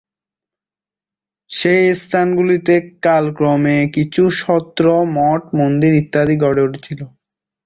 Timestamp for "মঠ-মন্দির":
5.17-5.91